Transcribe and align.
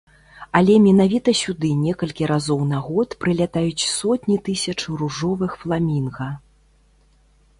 Але 0.59 0.75
менавіта 0.85 1.33
сюды 1.41 1.69
некалькі 1.81 2.29
разоў 2.31 2.63
на 2.71 2.79
год 2.87 3.09
прылятаюць 3.25 3.87
сотні 3.99 4.37
тысяч 4.47 4.77
ружовых 5.01 5.51
фламінга. 5.65 6.31